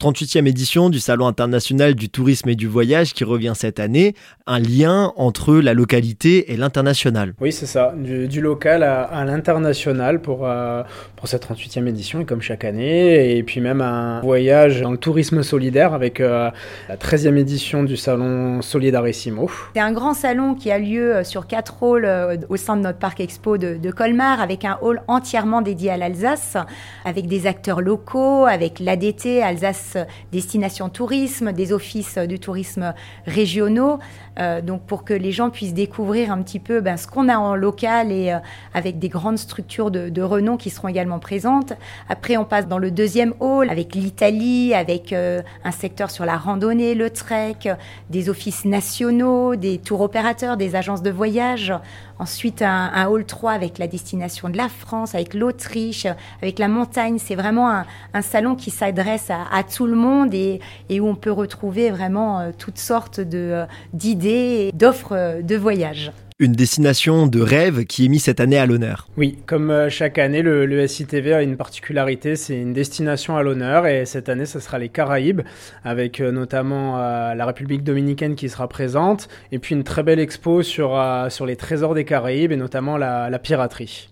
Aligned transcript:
38e 0.00 0.46
édition 0.46 0.90
du 0.90 1.00
Salon 1.00 1.26
international 1.26 1.96
du 1.96 2.08
tourisme 2.08 2.48
et 2.50 2.54
du 2.54 2.68
voyage 2.68 3.14
qui 3.14 3.24
revient 3.24 3.54
cette 3.56 3.80
année, 3.80 4.14
un 4.46 4.60
lien 4.60 5.12
entre 5.16 5.56
la 5.56 5.74
localité 5.74 6.52
et 6.52 6.56
l'international. 6.56 7.34
Oui, 7.40 7.50
c'est 7.50 7.66
ça, 7.66 7.92
du, 7.96 8.40
local 8.40 8.84
à, 8.84 9.24
l'international 9.24 10.22
pour, 10.22 10.46
euh, 10.46 10.84
pour 11.16 11.26
cette 11.26 11.44
38e 11.50 11.88
édition 11.88 12.20
et 12.20 12.24
comme 12.24 12.42
chaque 12.42 12.64
année, 12.64 13.36
et 13.36 13.42
puis 13.42 13.60
même 13.60 13.80
un 13.80 14.20
voyage 14.20 14.82
dans 14.82 14.92
le 14.92 14.98
tourisme 14.98 15.42
solidaire 15.42 15.94
avec 15.94 16.20
euh, 16.20 16.48
la 16.88 16.96
13e 16.96 17.36
édition 17.36 17.82
du 17.82 17.96
Salon 17.96 18.62
Solidarissimo. 18.62 19.50
C'est 19.74 19.80
un 19.80 19.90
grand 19.90 20.14
salon 20.14 20.54
qui 20.54 20.70
a 20.70 20.78
lieu 20.78 21.16
euh, 21.16 21.24
sur 21.24 21.48
quatre 21.48 21.82
halls 21.82 22.46
au 22.48 22.56
sein 22.56 22.76
de 22.76 22.82
notre 22.82 23.00
parc 23.00 23.18
expo 23.18 23.58
de, 23.58 23.76
de 23.76 23.90
Colmar, 23.90 24.40
avec 24.40 24.64
un 24.64 24.78
hall 24.80 25.02
entièrement 25.08 25.60
dédié 25.60 25.90
à 25.90 25.96
l'Alsace, 25.96 26.56
avec 27.04 27.26
des 27.26 27.48
acteurs 27.48 27.80
locaux, 27.80 28.44
avec 28.44 28.78
l'ADT, 28.78 29.42
Alsace 29.42 29.87
destination 30.32 30.88
tourisme, 30.88 31.52
des 31.52 31.72
offices 31.72 32.16
de 32.16 32.36
tourisme 32.36 32.94
régionaux, 33.26 33.98
euh, 34.38 34.60
donc 34.60 34.82
pour 34.82 35.04
que 35.04 35.14
les 35.14 35.32
gens 35.32 35.50
puissent 35.50 35.74
découvrir 35.74 36.30
un 36.30 36.42
petit 36.42 36.60
peu 36.60 36.80
ben, 36.80 36.96
ce 36.96 37.06
qu'on 37.06 37.28
a 37.28 37.38
en 37.38 37.54
local 37.54 38.12
et 38.12 38.32
euh, 38.32 38.38
avec 38.72 38.98
des 38.98 39.08
grandes 39.08 39.38
structures 39.38 39.90
de, 39.90 40.22
renom 40.22 40.56
qui 40.56 40.70
seront 40.70 40.88
également 40.88 41.18
présentes. 41.18 41.72
Après, 42.08 42.36
on 42.36 42.44
passe 42.44 42.68
dans 42.68 42.78
le 42.78 42.90
deuxième 42.90 43.34
hall 43.40 43.70
avec 43.70 43.94
l'Italie, 43.94 44.74
avec 44.74 45.12
euh, 45.12 45.42
un 45.64 45.70
secteur 45.70 46.10
sur 46.10 46.24
la 46.24 46.36
randonnée, 46.36 46.94
le 46.94 47.10
trek, 47.10 47.56
des 48.10 48.28
offices 48.28 48.64
nationaux, 48.64 49.56
des 49.56 49.78
tours 49.78 50.00
opérateurs, 50.02 50.56
des 50.56 50.76
agences 50.76 51.02
de 51.02 51.10
voyage. 51.10 51.72
Ensuite, 52.18 52.62
un, 52.62 53.06
hall 53.06 53.24
3 53.24 53.52
avec 53.52 53.78
la 53.78 53.86
destination 53.86 54.48
de 54.48 54.56
la 54.56 54.68
France, 54.68 55.14
avec 55.14 55.34
l'Autriche, 55.34 56.06
avec 56.42 56.58
la 56.58 56.66
montagne. 56.66 57.18
C'est 57.18 57.36
vraiment 57.36 57.70
un, 58.12 58.22
salon 58.22 58.56
qui 58.56 58.70
s'adresse 58.70 59.30
à, 59.30 59.44
à, 59.52 59.62
le 59.86 59.96
monde 59.96 60.34
et, 60.34 60.60
et, 60.88 61.00
où 61.00 61.06
on 61.06 61.14
peut 61.14 61.32
retrouver 61.32 61.90
vraiment 61.90 62.50
toutes 62.58 62.78
sortes 62.78 63.20
d'idées 63.92 64.70
d'offres 64.74 65.12
euh, 65.12 65.42
de 65.42 65.56
voyage 65.56 66.12
une 66.40 66.52
destination 66.52 67.26
de 67.26 67.40
rêve 67.40 67.84
qui 67.84 68.04
est 68.04 68.08
mise 68.08 68.22
cette 68.22 68.38
année 68.38 68.58
à 68.58 68.64
l'honneur. 68.64 69.08
Oui, 69.16 69.38
comme 69.46 69.72
euh, 69.72 69.90
chaque 69.90 70.18
année, 70.18 70.40
le, 70.40 70.86
SITV 70.86 71.34
a 71.34 71.42
une 71.42 71.56
particularité, 71.56 72.36
c'est 72.36 72.56
une 72.56 72.72
destination 72.72 73.36
à 73.36 73.42
l'honneur 73.42 73.88
et 73.88 74.06
cette 74.06 74.28
année, 74.28 74.46
ce 74.46 74.60
sera 74.60 74.78
les 74.78 74.88
Caraïbes 74.88 75.40
avec 75.82 76.20
euh, 76.20 76.30
notamment 76.30 76.96
la 76.96 77.44
République 77.44 77.82
dominicaine 77.82 78.36
qui 78.36 78.48
sera 78.48 78.68
présente 78.68 79.28
et 79.50 79.58
puis 79.58 79.74
une 79.74 79.82
très 79.82 80.04
belle 80.04 80.20
expo 80.20 80.62
sur, 80.62 80.96
sur 81.28 81.44
les 81.44 81.56
trésors 81.56 81.96
des 81.96 82.04
Caraïbes 82.04 82.52
et 82.52 82.56
notamment 82.56 82.96
la 82.96 83.38
piraterie. 83.40 84.06